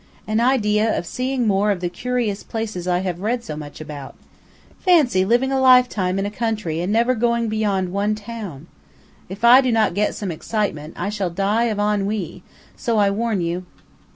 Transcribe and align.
"An 0.25 0.39
idea 0.39 0.97
of 0.97 1.05
seeing 1.05 1.45
more 1.45 1.69
of 1.69 1.79
the 1.79 1.87
curious 1.87 2.41
places 2.41 2.87
I 2.87 3.01
have 3.01 3.19
read 3.19 3.43
so 3.43 3.55
much 3.55 3.79
about. 3.79 4.15
Fancy 4.79 5.23
living 5.25 5.51
a 5.51 5.59
lifetime 5.61 6.17
in 6.17 6.25
a 6.25 6.31
country 6.31 6.81
and 6.81 6.91
never 6.91 7.13
going 7.13 7.49
beyond 7.49 7.91
one 7.93 8.15
town! 8.15 8.65
If 9.29 9.43
I 9.45 9.61
do 9.61 9.71
not 9.71 9.93
get 9.93 10.15
some 10.15 10.31
excitement, 10.31 10.95
I 10.97 11.09
shall 11.09 11.29
die 11.29 11.65
of 11.65 11.77
ennui, 11.77 12.41
so 12.75 12.97
I 12.97 13.11
warn 13.11 13.41
you." 13.41 13.67